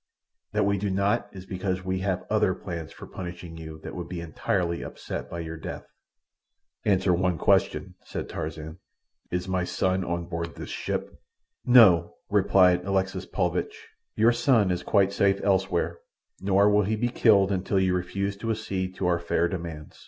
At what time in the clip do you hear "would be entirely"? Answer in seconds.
3.93-4.81